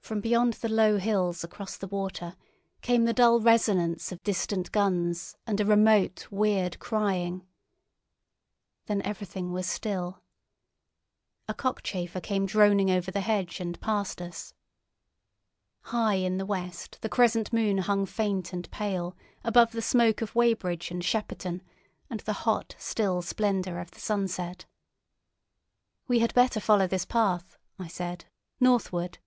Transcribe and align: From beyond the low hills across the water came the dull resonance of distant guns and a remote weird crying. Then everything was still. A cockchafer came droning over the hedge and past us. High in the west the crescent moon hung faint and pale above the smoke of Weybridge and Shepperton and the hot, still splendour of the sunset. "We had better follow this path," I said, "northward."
From 0.00 0.20
beyond 0.20 0.52
the 0.52 0.68
low 0.68 0.98
hills 0.98 1.42
across 1.42 1.76
the 1.76 1.88
water 1.88 2.36
came 2.80 3.06
the 3.06 3.12
dull 3.12 3.40
resonance 3.40 4.12
of 4.12 4.22
distant 4.22 4.70
guns 4.70 5.36
and 5.48 5.60
a 5.60 5.64
remote 5.64 6.28
weird 6.30 6.78
crying. 6.78 7.44
Then 8.84 9.02
everything 9.02 9.50
was 9.50 9.66
still. 9.66 10.22
A 11.48 11.54
cockchafer 11.54 12.20
came 12.20 12.46
droning 12.46 12.88
over 12.88 13.10
the 13.10 13.20
hedge 13.22 13.58
and 13.58 13.80
past 13.80 14.22
us. 14.22 14.54
High 15.80 16.14
in 16.14 16.36
the 16.36 16.46
west 16.46 16.98
the 17.00 17.08
crescent 17.08 17.52
moon 17.52 17.78
hung 17.78 18.06
faint 18.06 18.52
and 18.52 18.70
pale 18.70 19.16
above 19.42 19.72
the 19.72 19.82
smoke 19.82 20.22
of 20.22 20.36
Weybridge 20.36 20.92
and 20.92 21.04
Shepperton 21.04 21.62
and 22.08 22.20
the 22.20 22.32
hot, 22.46 22.76
still 22.78 23.22
splendour 23.22 23.80
of 23.80 23.90
the 23.90 23.98
sunset. 23.98 24.66
"We 26.06 26.20
had 26.20 26.32
better 26.32 26.60
follow 26.60 26.86
this 26.86 27.06
path," 27.06 27.58
I 27.76 27.88
said, 27.88 28.26
"northward." 28.60 29.18